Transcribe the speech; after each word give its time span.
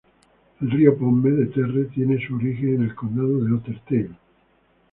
El 0.59 0.71
río 0.71 0.97
Pomme 0.97 1.29
de 1.29 1.45
Terre 1.45 1.83
tiene 1.93 2.17
su 2.25 2.33
origen 2.35 2.77
en 2.77 2.83
el 2.85 2.95
condado 2.95 3.37
de 3.45 3.53
Otter 3.53 3.79
Tail. 3.87 4.09